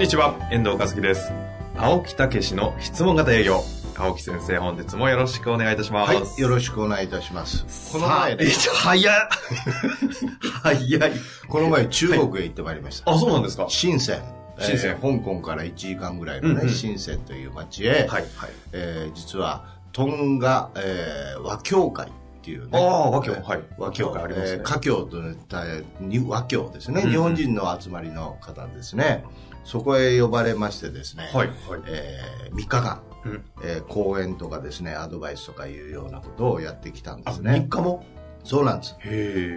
[0.00, 1.30] んにちは、遠藤和樹です。
[1.76, 3.60] 青木武の質問型営業。
[3.98, 6.14] 青木先生、本日もよろしくお願いいたします。
[6.14, 7.92] はい、よろしくお願いいたします。
[7.92, 9.28] この前ねえ、早い
[10.62, 11.12] 早い。
[11.48, 13.10] この前中国へ行ってまいりました。
[13.12, 13.66] あ、そうなんですか？
[13.68, 14.22] 深セン。
[14.58, 18.26] 深センえー香港から1時間ぐらいのね、うんうん深センという町へ、はい、はい。
[18.72, 22.10] えー実は、トンガ、えー和教会っ
[22.42, 22.78] ていうね。
[22.78, 23.32] ああ、和教。
[23.32, 23.60] えーはい。
[23.76, 24.58] 和教会ありますね。
[24.60, 25.64] えー華教と言った
[26.00, 29.24] に和教ですね、うんうん日本人の集まりの方ですね。
[29.64, 31.30] そこへ呼ばれましてですね。
[31.32, 31.54] はい、はい。
[31.86, 37.52] えー3日間、うんえー講演とかですね、アドバイスとかいうようなことをやってきたんであ、すね。
[37.52, 38.04] 3日も？
[38.42, 38.96] そうなんです。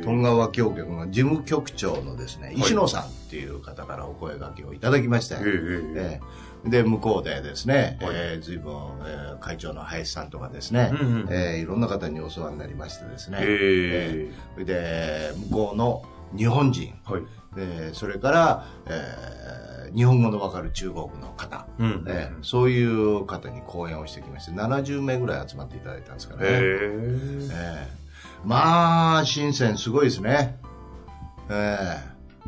[0.04, 5.42] トンガ和教局の事務局長のですね、い石野さんっていう方からお声掛けをいただきまして、へえ。
[5.46, 6.20] え
[6.66, 8.74] えで、向こうでですね、はいえー随分、
[9.06, 14.32] えー会長の林さんとかですね、うんうんえーいろんな方にお世話になりましてですね、へえ。
[14.54, 16.04] それで、向こうの
[16.38, 17.22] 日本人、はい。
[17.58, 22.04] えーそれから、えー日本語のわかる中国の方、うん。
[22.08, 26.48] えーそういう方に講演をしてきまして、70名ぐらい集まっていただいたんですからね。
[26.48, 26.60] へえ。
[26.62, 28.04] ええ
[28.44, 30.58] まあ、深センすごいですね。
[31.50, 31.98] え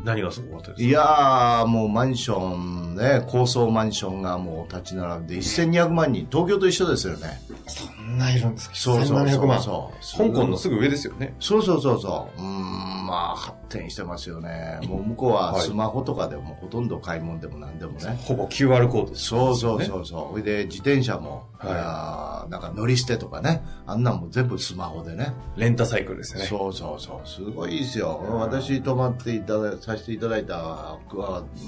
[0.04, 0.82] 何がすごかったですか？
[0.82, 7.40] えいやー、もうマンションね、高層マンションがもう立ち並んで1200万人、東京と一緒ですよね。
[7.66, 8.74] そんないるんですか？
[8.76, 11.34] そうそうそう1700万そう香港のすぐ上ですよね。
[11.40, 12.40] そうそうそうそう。
[12.40, 14.80] うーん、まあ、発展してますよね。
[14.88, 18.18] もう向こうはスマホとかでもほとんど買い物でも何でもね。
[18.24, 19.56] ほぼ QR コードですよね。
[19.56, 20.30] そうそうそうそう。
[20.32, 25.32] それで自転車も、はいなんか乗り捨てとかね、あんなんも全部スマホでね。
[25.56, 26.46] レンタサイクルですよね。
[26.46, 27.28] そうそうそう。
[27.28, 28.20] すごいですよ。
[28.40, 30.98] 私泊まっていたださせていただいた、あ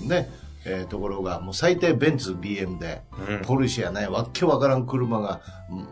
[0.07, 0.31] ね、
[0.65, 5.41] えーところが、もう最低ベンツ BM で、うんポルシェやね、わっけわからん車が、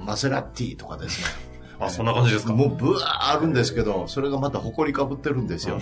[0.05, 1.56] マセラティとかですね。
[1.79, 2.53] あ、そんな感じですか？
[2.53, 5.79] もうブワーあるんですけど、それがまた埃かぶってるんですよ。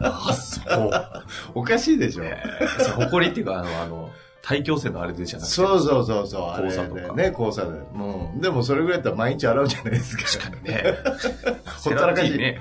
[0.00, 0.90] あ、そう。
[1.54, 2.24] おかしいでしょ。
[2.80, 4.10] そう誇りっていうか、あの、あの、
[4.42, 5.54] 大気汚染のあれでじゃなくて。
[5.54, 6.50] そうそうそうそう。
[6.50, 7.72] あれ黄砂とかでね、黄砂で。
[7.94, 8.40] うん。
[8.40, 10.22] でもそれぐらいだったら毎日洗うじゃないですか。
[10.40, 10.84] 確かにね。
[11.84, 12.60] ほったらかしセラピーね。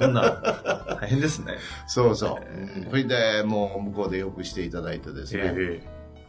[0.00, 1.54] そんな、大変ですね。
[1.86, 2.58] そうそう。
[2.58, 5.80] うんそれで、もう向こうでよくしていただいてですね。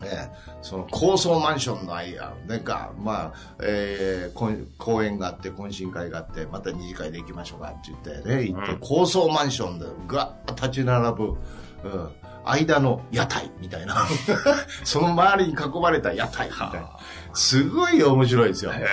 [0.03, 12.09] えええその高層マンションの間なんか、まあ、えー、こん講演があって、懇親会があって、また二次会で行きましょうかって言ってね、行って、うん高層マンションでガッと立ち並ぶ、うん、
[12.43, 14.07] 間の屋台みたいな。
[14.83, 16.97] その周りに囲まれた屋台みたいな。
[17.33, 18.71] すごい面白いですよ。
[18.73, 18.85] え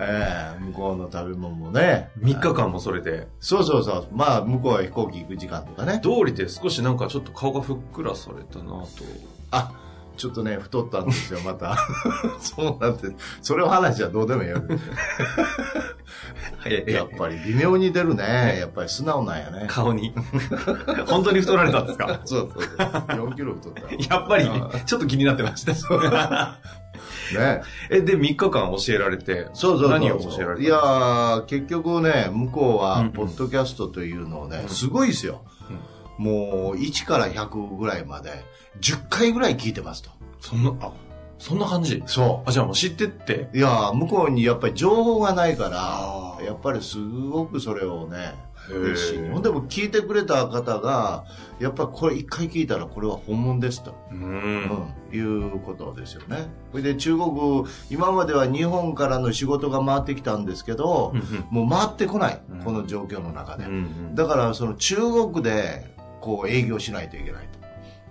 [0.00, 2.10] ええ向こうの食べ物もね。
[2.20, 4.08] 3日間もそれで、そうそうそう。
[4.12, 6.00] まあ、向こうは飛行機行く時間とかね。
[6.02, 8.86] 通りで少しなんかちょっと顔がふっくらされたなと。
[9.50, 9.72] あ、
[10.18, 11.76] ちょっとね、太ったんですよ、また。
[12.40, 13.14] そうなんです。
[13.42, 14.62] それを話はどうでもいいよ。
[16.86, 18.58] やっぱり微妙に出るね。
[18.60, 19.66] やっぱり素直なんやね。
[19.68, 20.12] 顔に。
[21.06, 22.20] 本当に太られたんですか？
[22.24, 22.76] そうそうそう。
[22.76, 24.14] 4キロ太った。
[24.16, 24.44] やっぱり、
[24.84, 25.72] ちょっと気になってました。
[27.38, 27.62] ね。
[27.90, 29.90] え、で、3日間教えられて、そうそう。
[29.90, 35.42] 何を教えられたんいやー、結局ね、向こううんはうん、ポッドキャストというのをね、すごいですよ。
[36.18, 38.44] もう、1から100ぐらいまで、
[38.80, 40.10] 10回ぐらい聞いてますと。
[40.40, 40.92] そんな、あ、
[41.38, 42.02] そんな感じ？
[42.06, 43.48] そあ、じゃあもう知ってって。
[43.54, 43.58] う。
[43.58, 48.34] いやー、向こうにやっぱり情報がないから、やっぱりすごくそれをね、
[48.70, 49.28] 嬉しい。
[49.30, 51.24] ほんでも聞いてくれた方が、
[51.58, 53.92] やっぱりこれ一回聞いたらこれは本物ですと。
[54.12, 54.14] う。
[54.14, 56.48] うんん、いうことですよね。
[56.72, 61.14] それで中国、今までは日本からの仕事が回ってきたんですけど、
[61.50, 63.64] もう回ってこないうん、この状況の中で。
[63.64, 67.58] うんだからその中国でこう営業しないといけないと。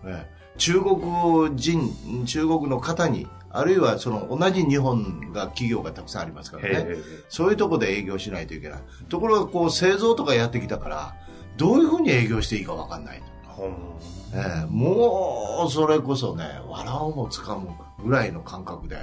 [0.05, 6.69] ええ中国人、中国の方に、あるいはその同じ日本が企業がたくさんありますからね。
[6.89, 6.97] へ
[7.29, 8.79] そういうとこで営業しないといけない。
[9.07, 11.15] ところがこう製造とかやってきたから、
[11.57, 13.25] どういうふうに営業していいかわかんないと。
[14.33, 17.69] ええもう、それこそね、笑おうもつかむ
[18.03, 18.99] ぐらいの感覚で、へ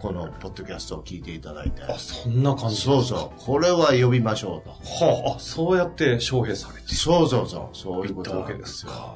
[0.00, 1.82] このポッドキャストを聞いていただいて。
[1.82, 3.40] あ、そんな感じそうそう。
[3.44, 4.70] これは呼びましょうと。
[4.70, 7.76] はあ、あそうやって招聘されてそうそうそう。
[7.76, 8.92] そういいうことなんけですか。
[8.92, 9.14] よは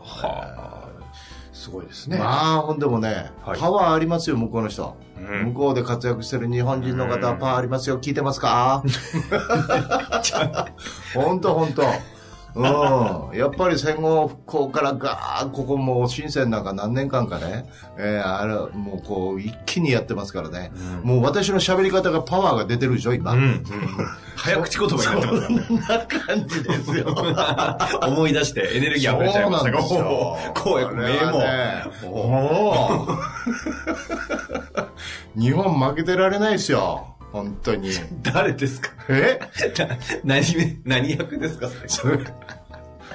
[0.57, 0.89] あ、
[1.53, 2.19] すごいですね。
[2.19, 4.97] まあ、ほんでもね、はいパワーありますよ、向こうの人。
[5.17, 8.01] うん向こうで活躍してる日本人の方はうんパワーありますよ。
[8.01, 8.83] 聞いてますか？
[11.15, 11.83] ほんとほんと。
[12.55, 13.39] うん。
[13.39, 17.67] やっぱり戦後復興からガーッここもう深センなんか何年間かね、
[17.97, 20.71] えーあれ、もうこう一気にやってますからね。
[21.03, 23.33] もう私の喋り方がパワーが出てるでしょ、今。
[23.33, 23.41] うん。
[23.41, 23.65] うん。
[24.37, 25.65] 早口言葉になってますからね。
[25.67, 27.07] そんな感じですよ。
[28.07, 32.19] 思い出してエネルギー溢れちゃいましたが、そうなんですよおーこうやって目も。
[32.25, 33.19] おー
[35.37, 37.18] 日本負けてられないですよ。
[37.33, 37.91] 本当に。
[38.23, 38.91] 誰ですか？
[39.09, 39.39] え？
[40.25, 40.43] 何、
[40.85, 41.69] 何役ですか？
[41.87, 42.19] それ。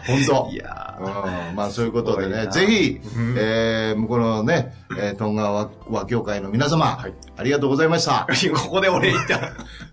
[0.05, 0.49] 本当。
[0.51, 3.35] いやうん、まあそういうことでね、ぜひ、うん。
[3.37, 6.99] えー、向こうのね、えー、トンガ和和協会の皆様、
[7.37, 8.27] ありがとうございました。
[8.29, 9.25] ー ここで俺言っ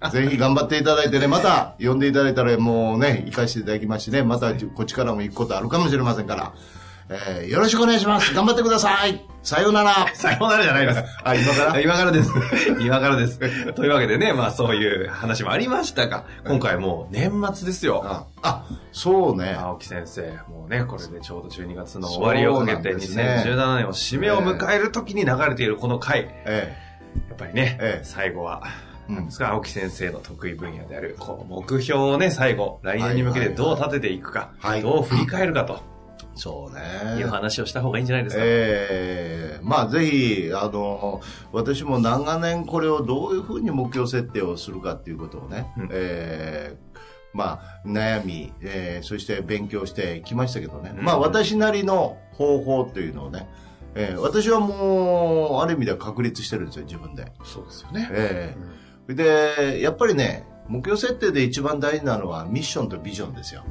[0.01, 0.11] た。
[0.11, 6.53] ぜひ頑張っていただいてね、また呼んでいただいたらもうね、行かせていただきましてね、またこっちからも行くことあるかもしれませんから、
[7.13, 8.33] えー、よろしくお願いします。
[8.33, 9.21] 頑張ってください。
[9.43, 10.15] さようなら。
[10.15, 11.05] さようならじゃないです。
[11.25, 11.81] あ、今から？
[11.81, 12.31] 今からです。
[12.79, 13.73] 今からです。
[13.73, 18.05] というわけでね、まあそういう話もありましたが、今回もう年末ですよ。
[18.07, 19.57] あ、あそうね。
[19.59, 23.01] 青木先生、もうね、これでちょうど12月の終わりをかけて、ね
[23.45, 26.77] 2017年を締めを迎える時に流れているこの回、え
[27.29, 28.63] やっぱりね、ええ最後は、
[29.09, 35.90] うんすか、青木先生の得意分野である、この目標をね、最後、来年に向けてどう立てていくか、はいどう振り返るかとえ
[36.41, 37.21] そうね。
[37.21, 38.43] いう話をした方がいいんじゃないですか。
[38.45, 41.21] ええまあぜひ、あの、
[41.53, 46.79] 私も長年これをどういうふうに目標設定をするかっていうことをね、うんええ
[47.35, 53.47] まあ悩み、えーそして勉強してきましたけどね、うんまあ私なりの方法というのをね、
[53.95, 57.31] えー私はもう、ある意味では確立してるんですよ、自分で。
[57.45, 58.09] そうですよね。
[58.11, 58.57] え
[59.09, 63.63] えで、やっぱりね、目標設定で一番大事なのはミッションとビジョンですよ。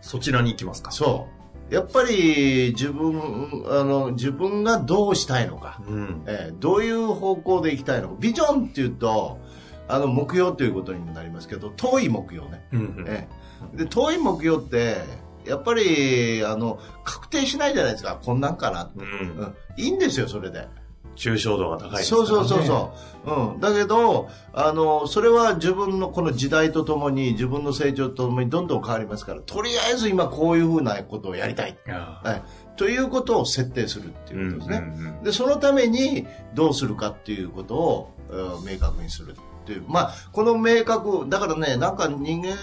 [0.00, 0.90] そちらに行きますか。
[0.90, 1.41] そう。
[1.72, 5.80] やっぱり自分、あの、自分がどうしたいのか。
[5.88, 6.22] うん。
[6.26, 8.16] えーどういう方向で行きたいのか。
[8.20, 9.38] ビジョンっていうと、
[9.88, 12.66] あの、目標ということになりますけど、遠い目標ね。
[12.72, 14.96] うんうんえーで、遠い目標って、
[15.46, 18.20] やっぱり、あの、確定しないじゃないですか。
[18.22, 19.02] こんなんかなって。
[19.02, 19.08] うん
[19.38, 19.54] うん。
[19.76, 20.68] いいんですよ、それで。
[21.16, 22.02] 抽象度が高いね。
[22.02, 22.92] そうそうそうそ
[23.26, 23.52] う。
[23.52, 23.60] うん。
[23.60, 31.76] だけど、あの、それは自分のこの時代とともに、自分の成長とともにどんどん変わりますから、とりあえず今こういうふうなことをやりたい。
[31.86, 32.42] はい。
[32.76, 34.86] ということを設定するってーいうことですね。
[34.86, 39.84] うんうんうんで、そのためにどうするかっていうことを、うん明確にするっていう。
[39.86, 42.54] まあ、この明確、だからね、なんか人間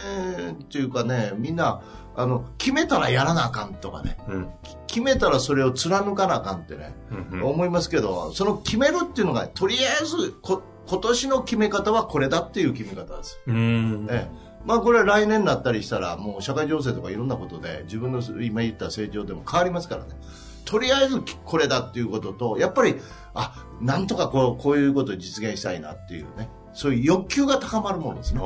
[0.52, 1.82] っていうかね、みんな、
[2.20, 4.50] あの、決めたらやらなあかんとかね、うん
[4.88, 13.40] 決めたらそれを貫かなあかんってね、うんうん思いますけど、その決めるっていうのが、とりあえずこ、今年の決め方はこれだっていう決め方です。
[13.48, 14.50] うんええ。
[14.66, 20.10] まあこれは来年になったりしたら、もう社会情勢とかいろんなことで、自分の今言った成長でも変わりますからね。
[20.66, 22.96] とりあえずこれだっていうことと、やっぱり、
[23.34, 28.42] あ、なんとかこう、こういうことを実現したいなっていうね、そういう欲求が高まるものですね。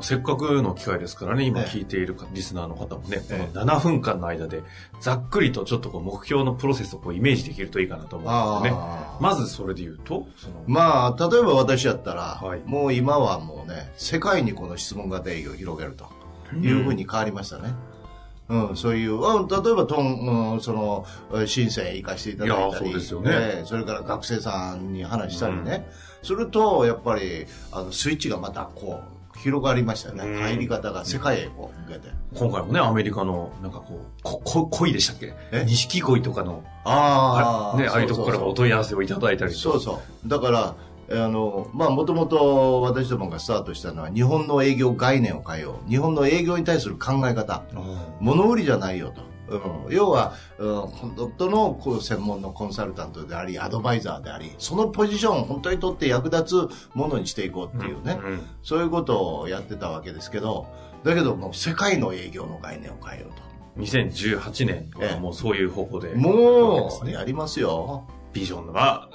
[0.00, 1.66] せっかくの機会ですからね、今ええ。
[1.66, 3.48] 聞いているかリスナーの方もね、ええ。
[3.52, 4.62] この7分間の間で、
[5.00, 8.76] ざっくりとちょっとこう目標のプロセスをこうイメージできるといいかなと思えうのでね。
[8.76, 9.22] ああ。
[9.22, 10.26] まずそれで言うと、
[10.66, 12.62] まあ、例えば私やったら、はい。
[12.64, 16.08] もう今はもうね、世界にこの質問型営業を広げると
[16.56, 17.74] いうふうに変わりましたね。
[18.50, 23.30] うん、そういう、うん、例えばトン、うん、その、え申請行かせていただいたり、いやそうですよね。
[23.32, 25.88] ええそれから学生さんに話したりね、
[26.24, 30.24] すると、やっぱり、あの、スイッチがまたこう、広がりましたよね。
[30.24, 32.12] うん入り方が世界へこう向けて。
[32.34, 35.34] 今回もね、アメリカの、なんかこう、こ、こ、恋でしたっけ？
[35.52, 35.64] え？
[35.66, 40.28] 錦鯉とかの、ああね、ああいうとこからお問い合わせをいただいたりとそうそう。
[40.28, 40.74] だから、
[41.12, 45.90] あの、まあ、もともと私どもがスタートしたのは、日本の営業概念を変えよう。
[45.90, 47.62] 日本の営業に対する考え方。
[48.20, 49.22] 物売りじゃないよと。
[49.50, 60.66] うん、要は、うん、本当のこう専門のコンサルタントであり、アドバイザーであり、そのポジションを本当にとって役立つものにしていこうっていうね、うんそういうことをやってたわけですけど、
[61.04, 63.50] だけどもう世界の営業の概念を変えようと。
[63.80, 66.14] 2018年ええはもうそういう方向で。
[66.14, 68.04] もう、ねやりますよ。
[68.32, 69.08] ビジョンは、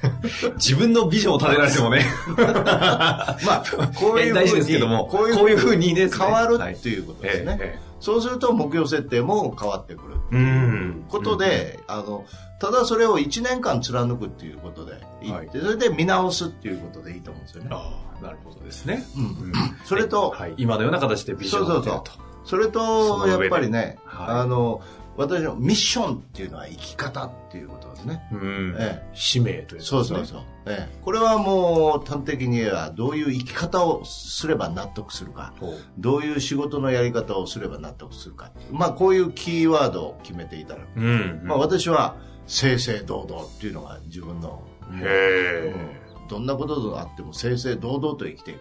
[0.56, 2.06] 自分のビジョンを立てられてもね、
[2.36, 7.58] まあ、 こういうふうに、大事ですけどもこういうふうにね変わるっていうことですね。
[7.60, 10.14] ええそうすると目標設定も変わってくる。
[10.32, 11.04] ええうん。
[11.08, 12.24] ことで、あの、
[12.58, 17.70] ただそれを1年間貫くっていうことでいいはいそれで見直すっていうことでいいと思うんですよね。
[17.72, 19.04] ああ、なるほどですね。
[19.16, 19.52] うんうん
[19.84, 22.10] それと、はい、今のような形でビジョンを立てると。
[22.44, 24.82] それそと、やっぱりね、はいあの、
[25.16, 28.22] 私のミッションっていうのは生き方っていうことですね。
[28.32, 29.84] うんええ使命というね。
[29.84, 30.42] そうそうそう。
[30.66, 35.52] ええ、これはもう端的に言えばどういう生き方をすれば納得するか。
[35.98, 38.52] どういう仕事のやり方をすれば納得するか。
[38.70, 40.88] まあこういうキーワードを決めていただく。
[40.96, 41.40] うん。
[41.44, 42.16] まあ私は
[42.46, 44.62] 正々堂々っていうのが自分の、
[45.00, 46.01] へうん
[46.32, 48.54] どんなことがあっても正々堂々と生きてい。
[48.54, 48.58] へ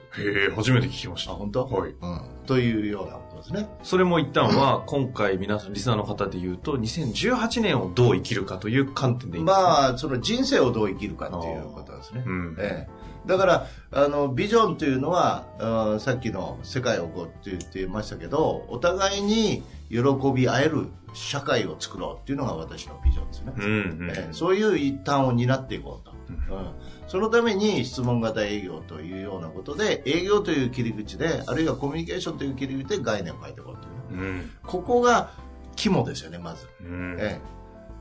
[0.50, 1.38] え、初めて聞きましあ、た。
[1.38, 1.66] 本当？
[1.66, 1.92] はい。
[1.92, 2.22] うん。
[2.46, 3.70] というようなことですね。
[3.82, 12.24] それも一旦は、今回皆さん、リスナーの方で言うと、2018年をどう生きるかという観点でいいんですか、まあ、その人生をどう生きるかっていうことですね。
[12.26, 19.62] うんええだから、あの、ビジョンというのは、あさっきの世界をこうって言ってましたけど、お互いに
[19.92, 20.00] 喜
[20.34, 23.54] び合える社会を作ろうっていうのが私のビジョンですね。
[23.56, 23.68] うんう
[24.06, 26.14] んええそういう一端を担っていこうと、
[26.56, 26.72] うん
[27.12, 33.78] そのために質問型営業というようなことで営業という切り口であるいはコミュニケーションという切り口で概念を変えていこう
[34.10, 34.22] という。
[34.22, 34.52] うん。
[34.64, 35.34] ここが
[35.76, 37.18] 肝ですよねまず、うん。
[37.20, 37.42] え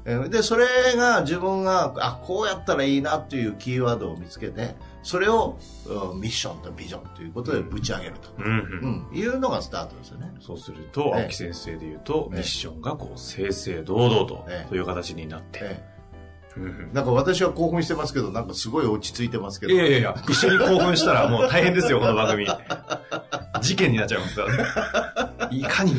[0.05, 0.13] え。
[0.13, 0.29] ええ。
[0.29, 9.09] でそれが自分があこうやったらいいなというキーワードを見つけてそれをうんミッションとビジョンということでぶち上げると、うんうん。
[9.11, 9.19] うん。
[9.19, 10.33] いうのがスタートですよね。
[10.39, 12.37] そうすると、ええ青木先生で言うと、ええ。
[12.37, 14.69] ミッションがこう、正々堂々とえ、え。
[14.69, 15.90] という形になって。
[16.93, 22.47] なんか私は興奮してますけどなんかすごい落ち着いてますけどいやいやいや、一緒に興奮したらもう大変ですよ、この番組。
[23.63, 24.65] 事件になっちゃいますからね。
[25.53, 25.95] いかに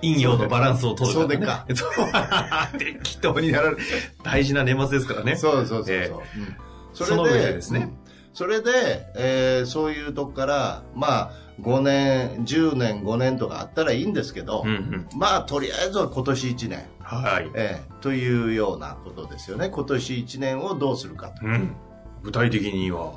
[0.00, 1.74] 陰陽のバランスを取るか、ね。
[1.74, 2.70] そうでか。
[2.78, 3.78] 適当になられる。
[4.22, 5.36] 大事な年末ですからね。
[5.36, 5.94] そうそうそうそう。
[5.94, 6.56] ええうん
[6.94, 8.02] その上でですねうん
[8.34, 11.32] それで、えーそういうとこから、まあ、
[11.62, 15.08] 5年、10年、5年とかあったらいいんですけど、うんうん。
[15.16, 17.50] まあ、とりあえずは今年1年、はい。
[17.54, 19.68] えーというようなことですよね。
[19.68, 21.46] 今年1年をどうするかと。
[21.46, 21.76] うん。
[22.24, 23.12] 具体的には。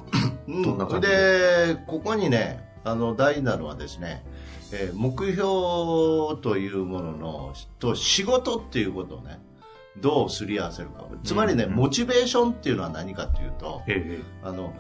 [0.48, 1.08] うんどんな感じ？
[1.08, 4.24] で、ここにね、あの、大事なのはですね、
[4.72, 5.38] えー目標
[6.42, 9.40] というものの、と仕事っていうことをね、
[10.02, 11.06] どうすり合わせるか。
[11.24, 14.74] つまりね、うんうんモチベーションっていうのは何かっていうと、えあの、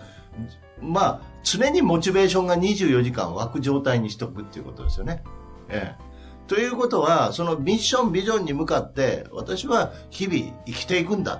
[0.82, 5.24] まあ、常にモチベーションが24時間湧く状態にしとくっていうことですよね。
[5.70, 6.06] ええ。
[6.48, 11.38] ということは、そのミッション、ビジョンに向かって、私は日々生きていくんだ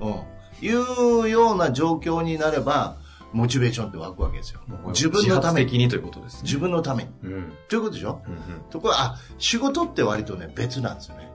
[0.00, 2.96] と、うん、いうような状況になれば、
[3.32, 4.60] モチベーションって湧くわけですよ。
[4.68, 5.88] え自分のために。
[5.88, 6.40] ということですね。
[6.44, 7.10] 自分のために。
[7.24, 7.32] うん。
[7.34, 8.22] うんということでしょ？
[8.26, 8.36] うん。
[8.70, 11.30] ところが、あ、仕事って割とね、別なんですよね。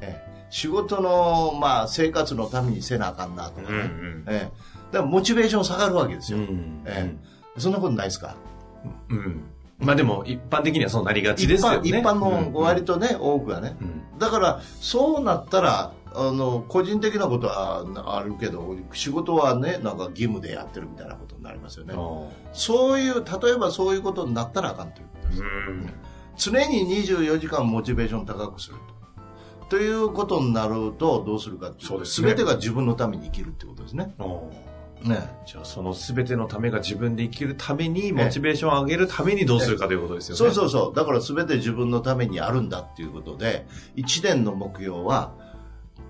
[0.00, 3.66] え、仕事の、まあ、生活のためにせなあかんなとかね。
[3.68, 4.81] うんうんええ。
[4.92, 6.38] だから、モチベーション下がるわけですよ。
[6.38, 6.82] うん。
[6.86, 7.16] え
[7.58, 8.36] そんなことないですか？
[9.08, 9.42] うん。
[9.78, 11.88] まあでも、一般的にはそうなりがちですよね。
[11.88, 12.94] 一般の割と。
[12.94, 13.76] とね、多くはね。
[13.80, 14.18] うん。
[14.18, 17.84] だから、そうなったら、あの、個人的なことは
[18.16, 21.94] あるけど、仕事はね、なんか義務でやってるみたいなことになりますよね。
[21.94, 25.42] おそういう、例えばそういうことになったらあかんということです。
[25.42, 25.92] うん。
[26.36, 29.76] 常に24時間モチベーション高くすると。
[29.76, 34.14] ということになると、どうするかそうですね全てが自分のために生きるってことですね。
[35.04, 35.18] おね。
[35.46, 40.38] じゃあその全てのためが自分で生きるために、モチベーションを上げるためにどうするかということですよね。
[40.38, 40.94] そうそうそう。
[40.94, 43.66] だから全て自分のためにあるんだっていうことで、
[43.96, 45.32] 1年の目標は、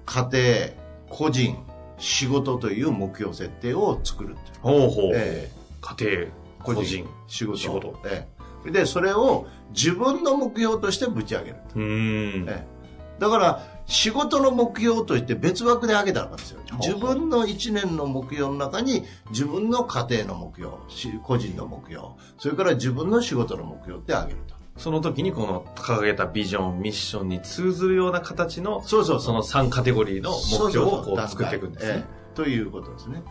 [0.06, 1.56] 家庭、個人、
[1.98, 4.36] 仕事という目標設定を作る。
[4.60, 5.10] ほうほう。
[5.14, 6.26] え家庭、
[6.58, 7.56] 個人、仕事。
[7.56, 8.28] 仕事え
[8.66, 11.56] えで、それを自分の目標としてぶち上げる。
[11.74, 12.48] うーん。
[12.48, 12.72] ええ
[13.18, 16.60] だから、仕事の目標として別枠で上げたわけですよ。
[16.80, 22.06] 自分の1年の目標の中に自分の家庭の目標、し個人の目標、
[22.38, 24.54] それから自分の仕事の目標って上げると。
[24.78, 31.92] その時にこの掲げたビジョン、ミッションに通ずるような形の、そうそうその3カテゴリーの目標をこそう作っていくんですね。
[31.98, 33.22] ええということですね。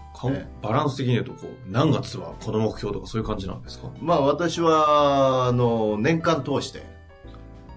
[0.61, 3.87] バランス的に言うと、こう、何月はこの目標とかそういう感じなんですか？
[3.99, 6.83] まあ私は、あの、年間通して、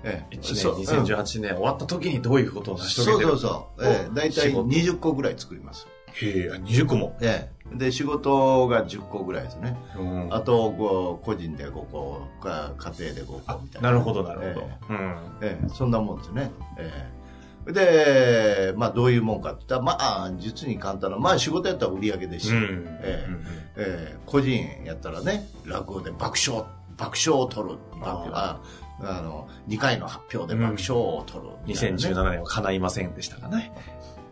[0.04, 3.86] ええ ?1 そう年、2018年終わった時にどういうことを成し遂そうげてるそうそう。
[3.86, 5.86] ええ大体仕事20個ぐらい作ります。
[6.12, 7.16] へえ、20個も。
[7.20, 9.76] ええで、仕事が10個ぐらいですね。
[9.98, 13.90] うんあと、こう個人で5個、か家庭で5個みたいな。
[13.90, 14.50] なるほど、なるほど。
[14.50, 15.16] えうん。
[15.40, 16.52] ええそんなもんですね。
[16.78, 17.24] ええ
[17.72, 22.86] で、まあどういうもんかって言ったら、まあ実に簡単な、まあ仕事やったら売り上げですし、うん。
[23.02, 23.34] ええうん
[23.76, 26.64] ええ個人やったらね、落語で爆笑、
[26.96, 27.78] 爆笑を取る。
[28.00, 28.60] 爆あ
[29.00, 33.72] あの、2回の発表で爆笑を取るみたいなね、2017年は叶いませんでしたかね。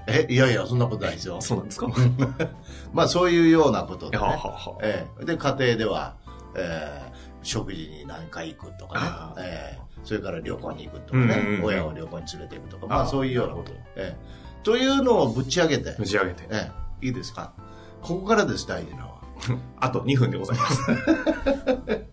[0.07, 1.41] え、いやいや、そんなことないですよ。
[1.41, 1.87] そうなんですか
[2.93, 4.23] まあそういうようなことでね。
[4.23, 6.17] はあはあはあええで、家庭では、
[6.57, 7.13] ええ
[7.45, 9.35] 食事に何回行くとかねあ。
[9.39, 11.25] ええそれから旅行に行くとかね。
[11.25, 12.87] うんうんうん親を旅行に連れて行くとか。
[12.87, 13.73] まああそういうようなこと。
[13.97, 14.17] ええ
[14.63, 16.47] というのをぶち上げて、打ち上げて。
[16.51, 16.71] え
[17.03, 17.53] えいいですか？
[18.01, 19.15] ここからです、大事なのは。
[19.81, 20.83] あと2分でございます。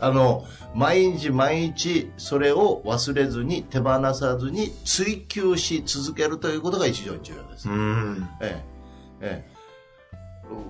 [0.00, 7.68] あの、毎日毎日それを忘れずに手放さずに追求し続けるということが非常に重要です。
[7.68, 8.28] うん。
[8.40, 8.64] え
[9.20, 9.60] え、ええ。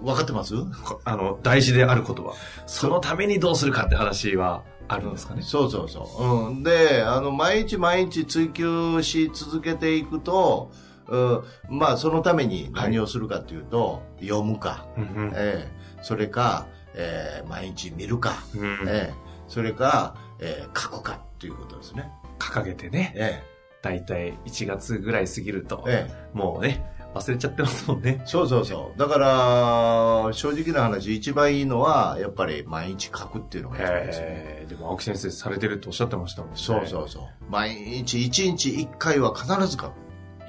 [0.04, 0.54] 分かってます？
[0.84, 2.34] こあの、大事であることは、
[2.66, 5.42] そのためにどうするかって話はあるんですかね？
[5.42, 6.50] そうそうそう。
[6.50, 6.62] うん。
[6.62, 10.70] で、あの、毎日毎日追求し続けていくと、
[11.08, 19.14] うん、まあ、そのために何をするかというと、読むか、うんうんええそれか、ええ毎日見るか、うんええ
[19.48, 22.10] それか、ええ書くかっていうですね。
[22.38, 23.42] 掲げてね、え
[23.82, 26.06] だいたい1月ぐらい過ぎると、え。
[26.08, 26.36] ええ。
[26.36, 28.22] もうね、忘れちゃってますもんね。
[28.26, 28.98] そうそうそう。
[28.98, 34.26] だから、正直な話、一番いいのは、やっぱり毎日書くっていうのが一番ですね。
[34.26, 36.56] へえ、でも青木先生されてるっておっしゃってましたもんね。
[36.56, 37.24] そうそうそう。
[37.50, 39.92] 毎日、一日一回は必ず書く。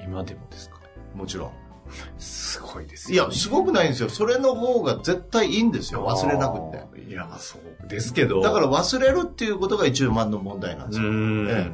[0.04, 0.80] 今でもですか？
[1.14, 1.52] もちろん。
[2.18, 4.08] すごいですいや、すごくないんですよ。
[4.08, 6.06] それの方が絶対いいんですよ。
[6.06, 7.00] 忘れなくって。
[7.00, 7.10] て。
[7.10, 8.40] いや、まあそうですけど。
[8.40, 11.10] だから忘れるっていうことが一番の問題なんでうすよ。
[11.10, 11.70] ん、え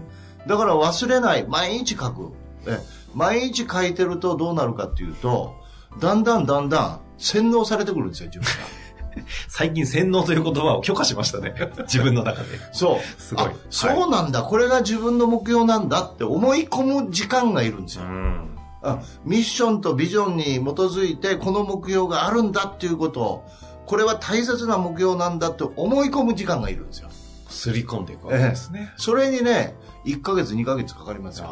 [0.47, 1.47] だから忘れない。
[1.47, 2.33] 毎日書く。
[2.67, 2.79] え
[3.15, 5.55] 毎日書いてるとどうなるかっていうと、
[6.01, 8.79] だんだんだんだん洗脳されてくるんですよ、自分が。
[9.49, 11.55] 最近洗脳という言葉を許可しましたね。
[11.87, 12.49] 自分の中で。
[12.73, 13.23] そう。
[13.23, 18.05] すごいあそうなんだ、これが自分の目標なんだって思い込む時間がいるんですよ。
[18.05, 18.58] ん。
[18.83, 23.45] あミッションとビジョンに基づいてこの目標があるんだっていうことを、
[23.87, 27.09] これは大切な目標なんだって思い込む時間がいるんですよ。
[27.49, 28.93] すり込んでいくわけですね。
[28.97, 31.47] それにね、1ヶ月、2ヶ月かかりますよ。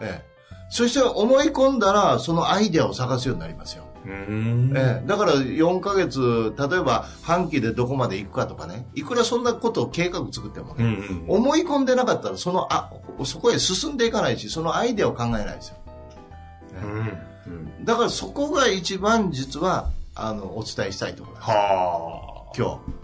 [0.00, 0.30] あええ。
[0.68, 3.84] そして思い込んだら、そのアイデアを探すようになりますよ。
[4.06, 11.36] ええ、だから4ヶ月、例えば半期でどこまで行くかとかね、いくらそんなことを計画作ってもね、うんうん。
[11.36, 12.92] 思い込んでなかったら、その、あ、
[13.24, 15.76] そこへ進んでいかないし、そのアイデアを考えないですよ。
[16.74, 17.52] うん。
[17.52, 17.84] うん。
[17.84, 22.52] だからそこが一番実は、あの、お伝えしたいところなんですはあ。
[22.56, 23.00] 今日。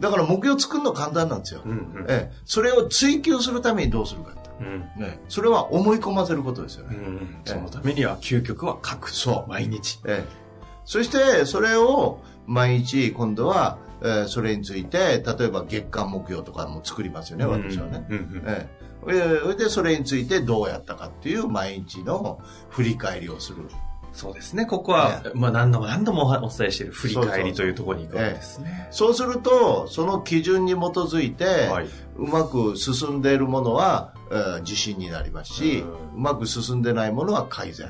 [0.00, 1.62] だから目標作るの簡単なんですよ。
[1.64, 2.06] うんうん。
[2.08, 4.50] ええ、それを追求するためにどうするかと。
[4.60, 4.80] うん。
[4.96, 6.96] ね、それは思い込ませることですよね。
[6.96, 7.36] うん。
[7.44, 9.10] そのためには究極は書く。
[9.10, 10.00] そう毎日。
[10.06, 10.47] ええ、
[10.88, 18.06] そして、それを毎日今度は、えーそれについて、例えば月間目標とかも作りますよね、私はね。
[18.08, 18.42] うんうん。
[18.46, 18.66] え
[19.06, 22.40] ええーそれで、それについてどうやったかっていう毎日の
[22.70, 23.68] 振り返りをする。
[24.14, 24.64] そうですね。
[24.64, 28.88] ここは、まあ何度も何度もお伝えしている振り返りというところに行くわけですね。
[28.90, 31.86] そうすると、その基準に基づいて、はい。
[32.16, 37.88] うまく進んでいるものは、えー自信になりますし、ううまく進んでないものは改善。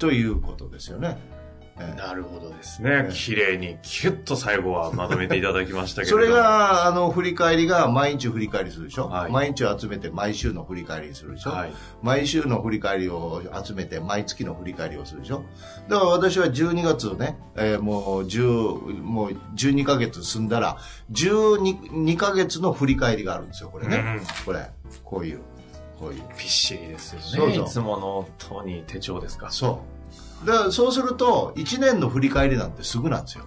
[0.00, 1.18] ということですよね。
[1.82, 3.08] ええなるほどですね。
[3.12, 6.22] 綺麗にキュッと最後はまとめていただきましたけども。
[6.22, 11.72] れが、あの、振り返りが毎日振り返りするでしょ、はい毎日を集めて毎週の振り返りするでしょ、はい。
[12.02, 15.42] 毎週の振り返りを集めて毎月の振り返りをするでしょ？
[15.88, 20.76] だから私は12月ね、えーもう10、もう12ヶ月済んだら、
[21.12, 23.96] 12 2ヶ月の振り返りがあるんですよ、これね。
[23.96, 24.70] うんこれ、
[25.04, 25.40] こういう、
[25.98, 26.22] こういう。
[26.38, 27.26] びっしりですよね。
[27.26, 29.50] そうそういつものとに手帳ですか？
[29.50, 29.89] そう。
[30.44, 33.44] だからそうすると、1年の振り返りなんてすぐなんですよ。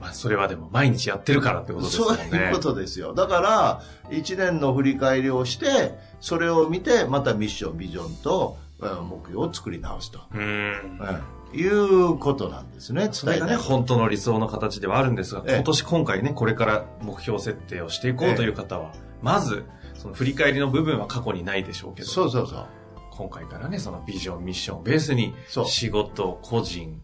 [0.00, 2.36] まあ、それはでも毎日やってるからってことですよそうね。
[2.36, 3.14] いうことですよ。
[3.14, 10.40] だから、1年の振り返りをして、それを見て、またミッション、ビジョンと、うん目標を作り直すと、うん。
[10.40, 11.22] うん
[11.56, 13.10] いうことなんですね。
[13.12, 19.64] それがね、本当の理想の形ではあるんですが、ええ今年今回ね、これから目標設定をしていこうという方は、まず、
[19.94, 22.66] その振り返りの部分は過去にないでしょうけど、そうそうそう。
[23.16, 25.34] 今回からね、そのビジョン、ミッションをベースに
[25.66, 27.00] 仕事、個人、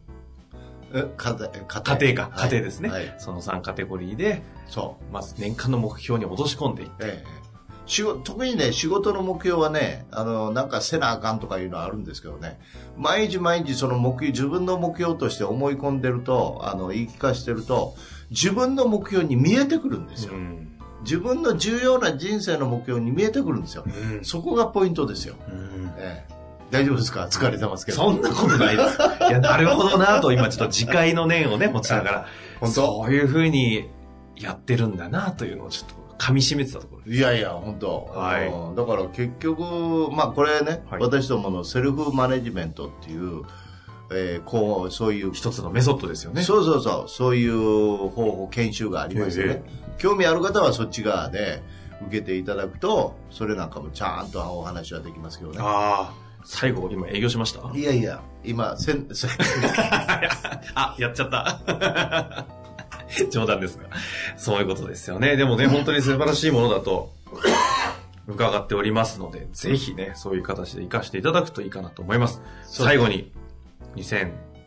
[0.93, 1.49] え家庭。
[1.49, 2.51] 家庭か、はい。
[2.51, 3.15] 家庭ですね、はい。
[3.19, 5.13] その3カテゴリーで、そう。
[5.13, 7.41] まず年間の目標に落とし込んでいって、ええ。
[7.87, 12.59] 仕事特にね、仕事の目標はね、あの、なんかせなあかんとかいうのはあるんですけどね、
[12.97, 17.95] 毎日毎日その目標、自分の目標として思い込んでると、あの、言い聞かしてると、
[18.31, 20.35] 自分の目標に見えてくるんですよ。
[20.35, 20.69] うん。
[21.03, 23.85] 自分の重要な人生の目標に見えてくるんですよ。
[23.87, 24.25] うん。
[24.25, 25.37] そこがポイントですよ。
[25.49, 26.35] うんええ
[26.71, 27.27] 大丈夫ですか？
[27.31, 27.99] 疲れてますけど。
[27.99, 28.97] そんなことないです。
[29.29, 32.27] いや、なるほどなと、今ちょっと次回の念をね、持ちながら、
[32.61, 32.75] 本当？
[32.75, 33.89] そういうふうに
[34.37, 37.17] やってるんだなというのをちょっと噛み締めてたところです。
[37.19, 38.05] いやいや、本当。
[38.15, 43.43] はいうんだから結局、まあこれね、はい私どものセルフマネジメントっていう、
[44.13, 46.43] えーこう、そういう、一つのメソッドですよね。
[46.43, 47.57] そうそうそう、そういう
[48.11, 49.63] 方法、研修がありましてね。
[49.99, 51.63] 興味ある方はそっち側で
[52.07, 55.59] 受けていただくと、それなんかもちゃんとお話はできますけどね。
[55.61, 57.71] ああ、最後、今営業しました？
[57.77, 59.31] いやいや、今、せん、 せん
[60.75, 62.47] あ、やっちゃった。
[63.31, 63.85] 冗談ですが。
[64.37, 65.37] そういうことですよね。
[65.37, 67.13] でもね、本当に素晴らしいものだと
[68.29, 72.41] 伺っておりますので、ぜひね、そういう形で活かしていただくといいかなと思います。
[72.65, 73.33] 最後に、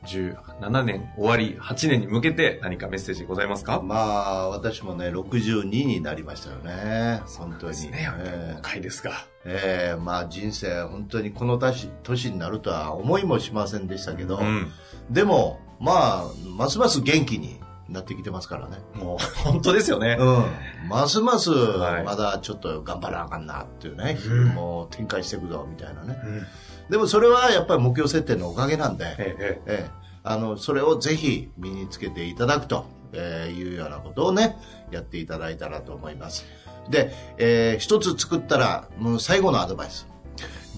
[0.03, 3.81] 2017年終わり8年に向けて何かメッセージございますか？
[3.81, 7.21] まあ、私もね、62になりましたよね。
[7.37, 7.71] 本当に。
[7.71, 8.09] ですね。
[8.19, 9.11] えー若いですが。
[9.45, 14.71] えーまあ人生、本当にこの年年になるとは思いもしませんでしたけど、うん。
[15.09, 16.23] でも、まあ、
[16.57, 18.77] ますます元気になってきてますからね。
[18.95, 20.17] もう、本当ですよね。
[20.19, 20.89] うん。
[20.89, 26.17] ますます、はいまだちょっと頑張らなあかんなっていうね、うんもう展開していくぞ、みたいなね。
[26.23, 26.41] うん。
[26.89, 29.89] でもそれはやっぱり目標設定のおかげなんで、ええ、
[30.23, 34.57] あの、それをぜひ身につけていただくと、えーいうようなことをね、
[34.91, 36.45] やっていただいたらと思います。
[36.89, 40.07] で、えー、一つ作ったら、もう最後のアドバイス。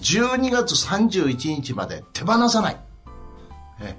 [0.02, 2.76] 12月31日まで手放さない。
[3.80, 3.96] え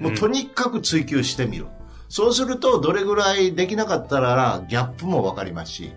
[0.00, 1.66] もうとにかく追求してみる。
[2.08, 5.92] そうすると、どれぐらいできなかったら、ギャップもわかりますし、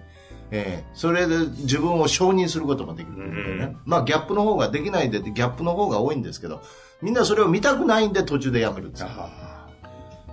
[0.52, 6.62] えー、それで自分を承認することもできる、ね、まあ、ギャップの方ができないで、ギャップの方が多いんですけど、
[7.02, 9.10] みんなそれを見たくないんで途中でやめるんですよ。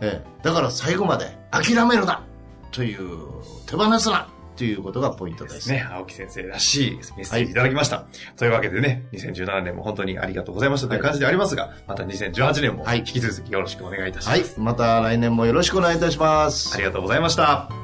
[0.01, 2.23] えー、だから最後まで諦めるな
[2.71, 3.19] という、
[3.67, 5.57] 手放すなということがポイントです。
[5.57, 5.87] ですね。
[5.91, 7.97] 青木先生らしいメッセージいただきました。
[7.97, 14.55] はい、というわけでね、2017年も本当にありがとうございましたという感じでありますが、はい、また2018年も引き続きよろしくお願いいたします。
[14.55, 14.65] はい。
[14.65, 16.75] また来年もよろしくお願いいたします。
[16.75, 17.84] ありがとうございました。